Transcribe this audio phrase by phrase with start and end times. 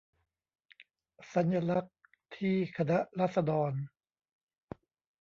[1.33, 1.95] สัญลักษณ์
[2.35, 3.71] ที่คณะราษฎร